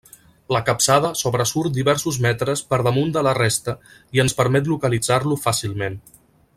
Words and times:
La 0.55 0.61
capçada 0.69 1.11
sobresurt 1.19 1.75
diversos 1.75 2.17
metres 2.27 2.63
per 2.71 2.79
damunt 2.89 3.13
de 3.19 3.23
la 3.29 3.37
resta 3.41 3.77
i 4.17 4.23
ens 4.27 4.39
permet 4.41 4.71
localitzar-lo 4.75 5.39
fàcilment. 5.47 6.01